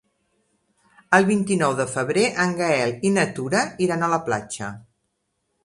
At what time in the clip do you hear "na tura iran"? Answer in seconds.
3.19-4.07